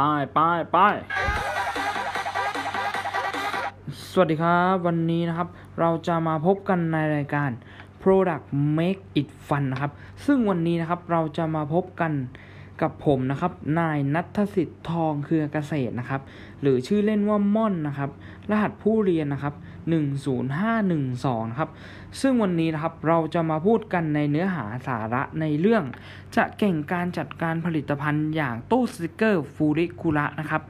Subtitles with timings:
[0.00, 0.96] ป้ายป้ายป้าย
[4.10, 5.48] สวัสดีครับ วันนี้นะครับ
[5.80, 7.50] เราจะมาพบกันในรายการ
[8.02, 8.44] Product
[8.78, 9.92] Make It Fun นะครับ
[10.26, 12.12] ซึ่งวันนี้นะครับเราจะมาพบกัน
[12.82, 16.20] กับผมนะครับ นายนัทสิทธิ์ทองเครือเกษตรนะครับ
[16.60, 18.10] หรือชื่อเล่นว่าม่อนนะครับ
[18.50, 19.54] รหัสผู้เรียนนะครับ
[20.52, 21.70] 10512นะครับ
[22.20, 25.84] ซึ่งวันนี้นะครับเราจะมาพูดกันในเนื้อหาสาระในเรื่อง
[26.36, 30.62] จะเก่งการจัดการผลิตภัณฑ์อย่างตู้สติกเกอร์พูริคุระนะครับ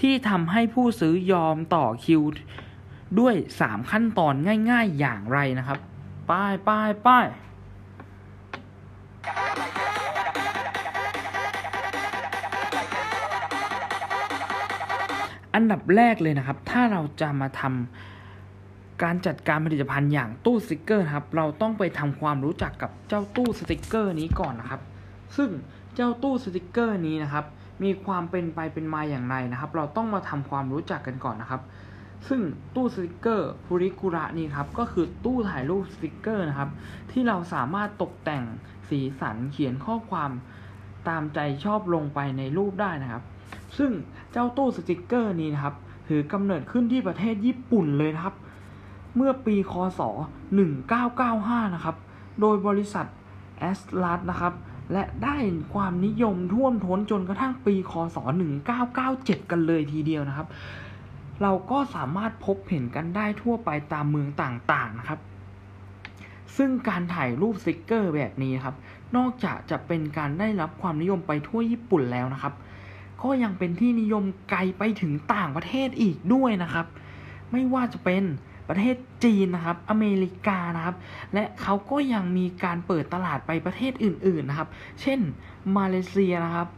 [0.00, 2.22] ที่ทำให้ผู้ซื้อยอมต่อคิว
[3.18, 4.34] ด้วย 3 ขั้นตอน
[4.70, 5.78] ง่าย ๆ อย่างไรนะครับ
[6.30, 7.26] ป้ายป้ายป้าย
[15.56, 24.80] อันดับแรกเลยนะครับ ถ้าเราจะมาทำการจัดการผลิตภัณฑ์อย่างตู้สติกเกอร์ครับ เราต้องไปทำความรู้จักกับเจ้าตู้สติกเกอร์นี้ก่อนนะครับ
[25.36, 25.50] ซึ่ง
[25.94, 27.44] เจ้าตู้สติกเกอร์นี้นะครับ
[27.82, 31.62] มีความเป็นไปเป็นมาอย่างไรนะครับ เราต้องมาทำความรู้จักกันก่อนนะครับ
[32.28, 32.40] ซึ่ง
[32.74, 36.70] ตู้สติกเกอร์พูริคุระนี่ครับ ก็คือตู้ถ่ายรูปสติกเกอร์นะครับ
[37.10, 38.44] ที่เราสามารถตกแต่ง
[38.88, 40.30] สีสันเขียนข้อความ
[41.08, 43.24] ตามใจชอบลงไปในรูปได้นะครับ
[43.78, 43.92] ซึ่ง
[44.38, 45.74] เจ้าตู้สติกเกอร์นี้นะครับ
[46.08, 48.34] ถือกำเนิดขึ้นที่ประเทศญี่ปุ่นเลยนะครับ
[49.16, 50.00] เมื่อปี ค.ศ.
[50.86, 51.96] 1995 นะครับ
[52.40, 53.06] โดยบริษัท
[53.58, 54.54] แอสลัสนะครับ
[54.92, 55.36] และได้
[55.74, 58.16] ความนิยมท่วมท้นจนกระทั่งปีคศ
[58.82, 60.46] 1997 กันเลยทีเดียวนะครับ
[61.42, 65.20] เราก็สามารถพบเห็นกันได้ทั่วไปตามเมืองต่างๆนะครับ
[66.56, 68.74] ซึ่งการถ่ายรูปสติกเกอร์แบบนี้ครับ
[69.16, 72.54] นอกจากจะเป็นการได้รับความนิยมไปทั่วญี่ปุ่นแล้วนะครับ
[73.22, 76.86] ก็ยังเป็นที่นิยมไกลไปถึงต่างประเทศอีกด้วยนะครับ
[77.52, 78.24] ไม่ว่าจะเป็น
[78.68, 80.96] ประเทศจีนนะครับ อเมริกานะครับ
[81.34, 84.68] และเขาก็ยังมีการเปิดตลาดไปประเทศอื่นๆนะครับ
[85.00, 85.20] เช่น
[85.76, 86.68] มาเลเซียนะครับ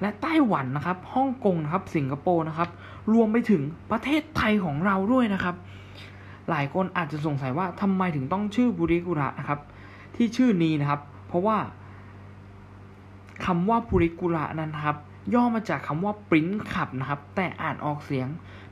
[0.00, 2.70] และไต้หวันนะครับ ฮ่องกงนะครับ สิงคโปร์นะครับ
[3.12, 5.56] รวมไปถึงประเทศไทยของเราด้วยนะครับ
[6.50, 9.60] หลายคนอาจจะสงสัยว่าทำไมถึงต้องชื่อบุริกุระนะครับ
[10.16, 11.58] ที่ชื่อนี้นะครับ เพราะว่า
[13.44, 14.96] คำว่าบุริกุระนั้นครับ
[15.34, 18.28] ย่อมาจากคำว่าปริ้นขับนะครับ แต่อ่านออกเสียง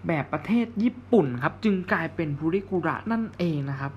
[0.06, 3.92] แบบประเทศญี่ปุ่นครับ จึงกลายเป็นบุริกุระนั่นเองนะครับ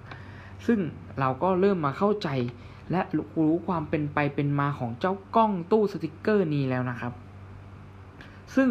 [0.67, 0.79] ซึ่ง
[1.19, 2.29] เราก็เริ่มมาเข้าใจ
[2.91, 3.01] และ
[3.37, 7.13] รู้ความเป็นไปเป็นมาของเจ้ากล้องตู้สติกเกอร์นี้แล้วนะครับ
[8.55, 8.69] ซึ่ง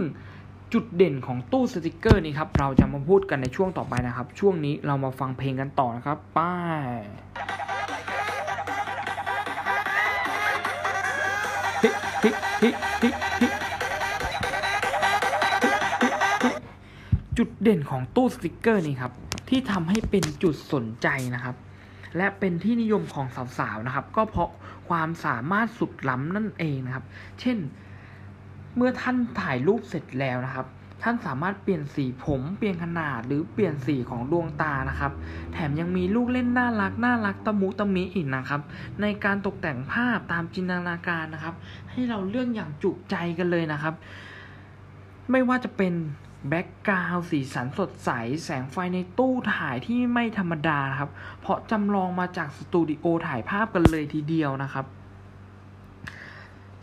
[0.72, 6.54] จุดเด่นของตู้สติกเกอร์นี้ครับ เราจะมาพูดกันในช่วงต่อไปนะครับ ช่วงนี้เรามาฟังเพลงกันต่อนะครับป้า
[7.00, 7.02] ย
[11.82, 11.88] ฮิ
[12.24, 12.30] ฮิ
[12.62, 12.70] ฮิ
[13.02, 13.10] ฮิ
[13.40, 13.45] ฮิ
[17.38, 19.12] จุดเด่นของตู้สติกเกอร์นี่ครับ
[19.48, 21.56] ที่ทำให้เป็นจุดสนใจนะครับ
[22.16, 23.26] และเป็นที่นิยมของ
[23.58, 24.50] สาวๆนะครับ ก็เพราะ
[24.88, 27.04] ความสามารถสุดล้ำนั่นเองนะครับ
[27.40, 27.58] เช่น
[28.76, 30.66] เมื่อท่านถ่ายรูปเสร็จแล้วนะครับ
[31.02, 35.12] ท่านสามารถเปลี่ยนสีผมเปลี่ยนขนาดหรือเปลี่ยนสีของดวงตานะครับ
[35.52, 38.60] แถมยังมีลูกเล่นน่ารักน่ารักตะมุตะมิอีกนะครับ
[39.00, 41.54] ในการตกแต่งภาพตามจินตนาการนะครับ
[41.90, 43.94] ให้เราเลือกอย่างจุใจกันเลยนะครับ
[45.30, 45.94] ไม่ว่าจะเป็น
[46.48, 48.10] แบ็กกราวสีสันสดใส
[48.44, 54.86] แสงไฟในตู้ถ่ายที่ไม่ธรรมดาครับ เพราะจำลองมาจากสตูดิโอถ่ายภาพกันเลยทีเดียวนะครับ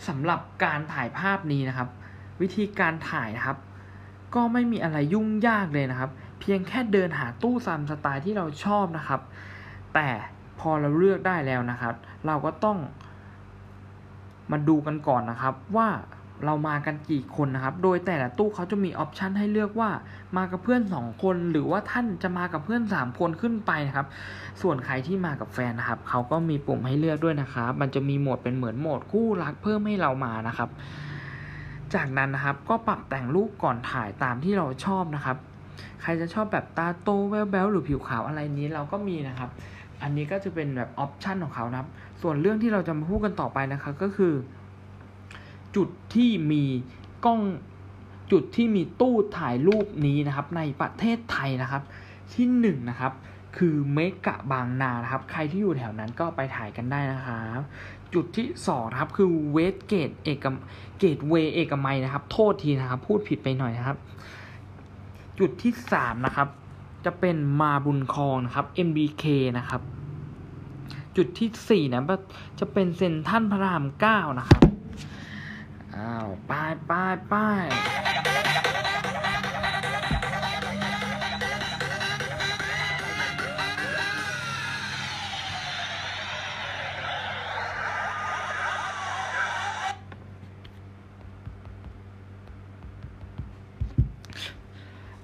[0.08, 1.90] สำหรับการถ่ายภาพนี้นะครับ
[2.42, 3.58] วิธีการถ่ายนะครับ
[4.36, 9.22] ก็ไม่มีอะไรยุ่งยากเลยนะครับ เพียงแค่เดินหาตู้ตามสไตล์ที่เราชอบนะครับ
[9.94, 10.10] แต่
[10.60, 11.96] พอเราเลือกได้แล้วนะครับ
[12.28, 12.78] เราก็ต้อง
[14.52, 15.90] มาดูกันก่อนนะครับว่า
[16.46, 19.90] เรามากันกี่คนนะครับ โดยแต่ละตู้เขาจะมีออปชันให้เลือกว่า
[20.38, 24.08] มากับเพื่อน 2 คนหรือว่าท่านจะมากับเพื่อน 3 คนขึ้นไปนะครับ
[24.62, 30.70] ส่วนใครที่มากับแฟนนะครับเขาก็มีปุ่มให้เลือกด้วยนะครับ มันจะมีโหมดเป็นเหมือนโหมดคู่รักเพิ่มให้เรามานะครับ
[31.96, 35.38] จากนั้นนะครับก็ปรับแต่งรูปก่อนถ่ายตามที่เราชอบนะครับ
[36.02, 39.50] ใครจะชอบแบบตาโตแววๆหรือผิวขาวอะไรนี้เราก็มีนะครับ
[40.02, 41.90] อันนี้ก็จะเป็นแบบ option ของเขานะครับ
[42.22, 44.34] ส่วนเรื่องที่เราจะมาพูดกันต่อไปนะครับก็คือ
[45.76, 46.64] จุดที่มี
[47.26, 47.42] กล้อง
[48.32, 51.84] จุดที่มีตู้ถ่ายรูปนี้นะครับ ในประเทศไทยนะครับ
[52.34, 53.14] ที่หนึ่งนะครับ
[53.58, 57.62] คือเมกะบางนานะครับ ใครที่อยู่แถวนั้นก็ไปถ่ายกันได้นะครับ
[58.14, 60.46] จุดที่สองนะครับคือเวสต์เกตเอก
[61.00, 63.98] เกตเวย์เอกมัยนะครับ โทษทีนะครับ พูดผิดไปหน่อยนะครับ
[65.40, 66.48] จุดที่สามนะครับ
[67.06, 69.24] จะเป็นมาบุญคองนะครับ MBK
[69.58, 69.82] นะครับ
[71.18, 72.04] จุดที่สี่นะ
[72.60, 74.62] จะเป็นเซนท่านพระรามเก้านะครับ
[76.04, 77.66] อ้าวป้ายป้ายป้าย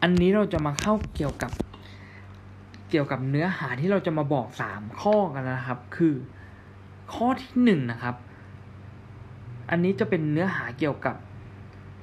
[0.01, 1.51] อันนี้เราจะมาเข้าเกี่ยวกับ
[2.89, 6.13] เกี่ยวกับเนื้อหาที่เราจะมาบอกสามข้อกันนะครับ คือ
[7.13, 8.15] ข้อที่หนึ่งนะครับ
[9.69, 11.15] อันนี้จะเป็นเนื้อหาเกี่ยวกับ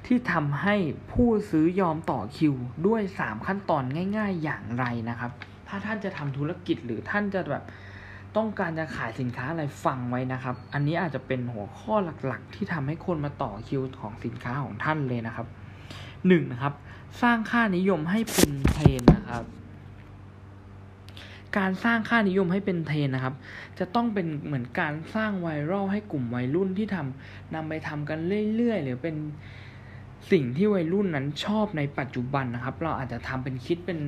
[0.05, 0.75] ที่ทำให้
[1.11, 2.53] ผู้ซื้อยอมต่อคิว
[2.87, 3.83] ด้วย 3 ขั้นตอน
[4.17, 5.31] ง่าย ๆ อย่างไรนะครับ
[5.67, 7.63] ถ้าท่านจะทำธุรกิจหรือท่านจะแบบ
[8.37, 11.93] ต้องการจะขายสินค้าอะไรฟังไว้นะครับ อันนี้อาจจะเป็นหัวข้อ
[12.25, 15.47] หลักๆ ที่ทำให้คนมาต่อคิวของสินค้าของท่านเลยนะครับ
[16.27, 16.73] หนึ่งนะครับ
[17.21, 19.43] สร้างค่านิยมให้เป็นเทรนด์นะครับ
[21.57, 23.35] การสร้างค่านิยมให้เป็นเทรนด์นะครับ
[23.79, 28.19] จะต้องเป็นเหมือนการสร้างไวรัลให้กลุ่มวัยรุ่นที่ทำนำไปทำกัน
[28.55, 29.15] เรื่อยๆ หรือเป็น
[30.31, 33.99] สิ่งที่วัยรุ่นนั้นชอบในปัจจุบันนะครับ เราอาจจะทำเป็นคิดเป็น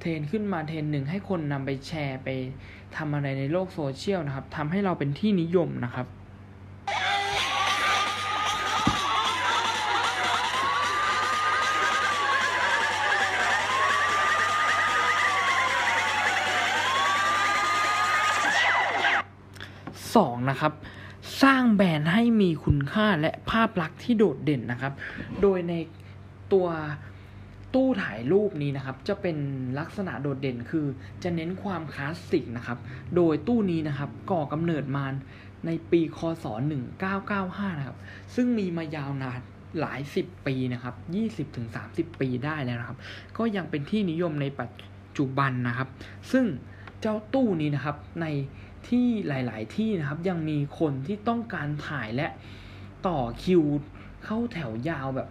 [0.00, 2.28] เทรนด์ขึ้นมาเทรนด์หนึ่งให้คนนำไปแชร์ไป
[2.96, 6.06] ทำอะไรในโลกโซเชียลนะครับทำให้เราเป็นที่นิยมนะครับ
[20.16, 20.72] สองนะครับ
[21.42, 24.92] สร้างแบรนด์ให้มีคุณค่าและภาพลักษณ์ที่โดดเด่นนะครับ
[25.42, 25.74] โดยใน
[26.52, 26.68] ตัว
[27.74, 29.36] ตู้ถ่ายรูปนี้นะครับจะเป็น
[29.78, 30.86] ลักษณะโดดเด่นคือ
[31.22, 32.78] จะเน้นความคลาสสิกนะครับ
[33.16, 35.04] โดยตู้นี้นะครับก่อกำเนิดมา
[35.66, 36.46] ในปีคศ
[37.12, 37.98] 1995 นะครับ
[38.34, 39.40] ซึ่งมีมายาวนาน
[39.80, 40.94] หลายสิบปีนะครับ
[41.58, 42.98] 20-30 ปีได้แล้วนะครับ
[43.38, 44.70] ก็ยังเป็นที่นิยมในปัจ
[45.16, 45.88] จุบันนะครับ
[46.32, 46.44] ซึ่ง
[47.00, 48.26] เจ้าตู้นี้นะครับใน
[48.88, 52.28] ที่หลาย ๆ ที่นะครับยังมีคนที่ต้องการถ่ายและ
[53.06, 53.62] ต่อคิว
[54.24, 55.28] เข้าแถวยาวแบบ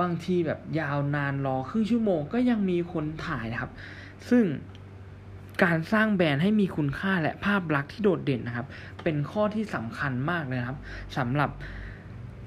[0.00, 3.72] บางทีแบบยาวนานรอครึ่งชั่วโมง ก็ยังมีคนถ่ายนะครับ
[4.30, 4.44] ซึ่ง
[5.64, 8.66] การสร้างแบรนด์ให้มีคุณค่าและภาพลักษณ์ที่โดดเด่นนะครับ
[9.02, 10.78] เป็นข้อที่สำคัญมากเลยครับ
[11.16, 11.50] สำหรับ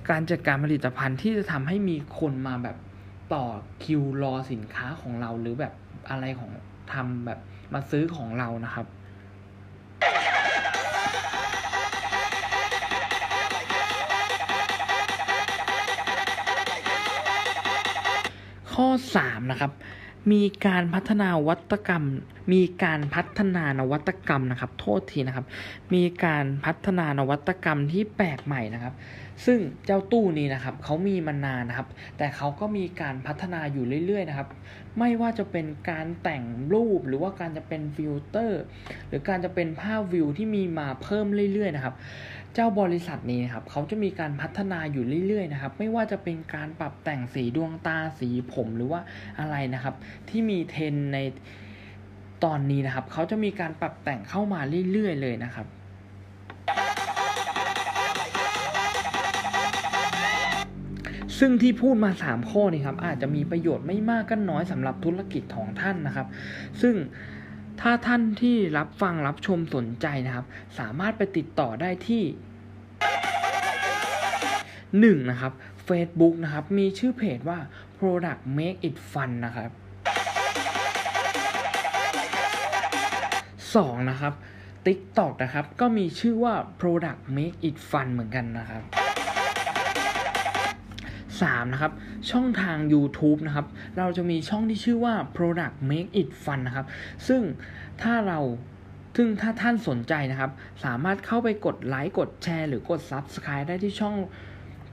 [0.10, 2.78] การจัดการผลิตภัณฑ์ที่จะทำให้มีคนมาแบบ
[3.34, 3.46] ต่อ
[3.84, 5.74] คิวรอสินค้าของเราหรือแบบ
[6.10, 6.52] อะไรของ
[6.94, 7.40] ทำแบบ
[7.74, 8.88] มาซื้อของเรานะครับ
[18.76, 18.88] ข้อ
[19.20, 19.72] 3 นะครับ
[20.32, 22.06] มีการพัฒนาวัตกรรม
[22.54, 25.46] มีการพัฒนานวัตกรรมนะครับ โทษทีนะครับ
[25.94, 28.94] มีการพัฒนานวัตกรรมที่แปลกใหม่นะครับ
[29.46, 31.88] ซึ่งเจ้าตู้นี้นะครับเขามีมานานนะครับ
[32.18, 34.48] แต่เขาก็มีการพัฒนาอยู่เรื่อยๆนะครับ
[35.00, 36.44] ไม่ว่าจะเป็นการแต่ง
[36.74, 38.62] รูปหรือว่าการจะเป็นฟิลเตอร์
[39.08, 41.96] หรือการจะเป็นภาพวิวที่มีมาเพิ่มเรื่อยๆนะครับ
[42.54, 49.02] เจ้าบริษัทนี้นะครับเขาจะมีการพัฒนาอยู่เรื่อยๆนะครับ ไม่ว่าจะเป็นการปรับแต่งสีดวงตาสีผมหรือว่า
[49.40, 49.96] อะไรนะครับ
[50.30, 51.18] ที่มีเทรนด์ใน
[52.44, 54.60] ตอนนี้นะครับเขาจะมีการปรับแต่งเข้ามา
[54.92, 55.68] เรื่อยๆเลยนะครับ
[61.40, 66.28] ซึ่งที่พูดมา 3 ข้อนี้ครับอาจจะมีประโยชน์ไม่มากก็น้อยสำหรับธุรกิจของท่านนะครับ
[66.82, 66.96] ซึ่ง
[67.82, 70.46] ถ้าท่านที่รับฟังรับชมสนใจนะครับ
[70.80, 72.24] สามารถไปติดต่อได้ที่
[75.18, 75.30] 1.
[75.30, 75.54] นะครับ
[75.88, 77.60] Facebook นะครับ มีชื่อเพจว่า
[77.98, 79.70] Product Make It Fun นะครับ
[83.36, 84.10] 2.
[84.10, 84.34] นะครับ
[84.86, 89.05] TikTok นะครับ ก็มีชื่อว่า Product Make It Fun เหมือนกันนะครับ
[91.42, 91.74] 3.
[91.74, 91.92] นะครับ
[92.32, 96.86] ช่องทาง YouTube นะครับเราจะมีช่องที่ชื่อว่า Product Make It Fun นะครับ
[97.28, 97.42] ซึ่ง
[98.02, 98.40] ถ้าเรา
[99.16, 100.52] ซึ่งถ้าท่านสนใจนะครับ
[100.86, 104.16] สามารถเข้าไปกดไลค์กดแชร์หรือกด Subscribe ได้ที่ช่อง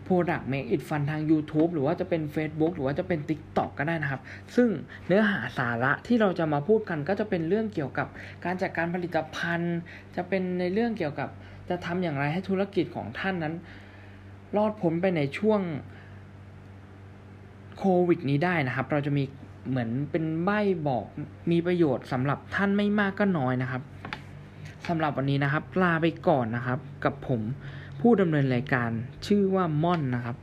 [0.06, 4.20] Product Make It Fun ทาง YouTube หรือว่าจะเป็น Facebook หรือว่าจะเป็น TikTok ก็ได้นะครับ
[4.56, 4.68] ซึ่ง
[5.06, 8.08] เนื้อหาสาระที่เราจะมาพูดกันก็จะเป็นเรื่องเกี่ยวกับ
[8.44, 9.76] การจัดการผลิตภัณฑ์
[10.16, 11.28] จะเป็นในเรื่องเกี่ยวกับ
[11.68, 13.54] จะทำอย่างไรให้ธุรกิจของท่านนั้น
[14.56, 15.60] รอดพ้นไปในช่วง
[17.78, 19.24] โควิดนี้ได้นะครับ เราจะมี
[19.68, 20.50] เหมือนเป็นใบ
[20.86, 21.04] บอก
[21.50, 23.82] มีประโยชน์สำหรับท่านไม่มากก็น้อยนะครับ
[24.88, 27.40] สำหรับวันนี้นะครับ ลาไปก่อนนะครับ กับผม
[28.00, 28.90] ผู้ดำเนินรายการ
[29.26, 30.36] ชื่อว่าม่อนนะครับ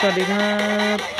[0.00, 0.54] สวัสดีครั
[0.96, 1.19] บ